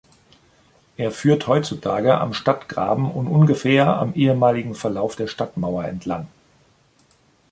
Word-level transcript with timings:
Er 0.97 1.11
führt 1.11 1.45
heutzutage 1.45 2.19
am 2.19 2.33
Stadtgraben 2.33 3.11
und 3.11 3.27
ungefähr 3.27 3.97
am 3.97 4.15
ehemaligen 4.15 4.73
Verlauf 4.73 5.15
der 5.15 5.27
Stadtmauer 5.27 5.85
entlang. 5.85 6.25